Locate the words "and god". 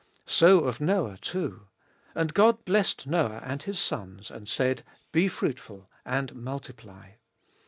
2.15-2.65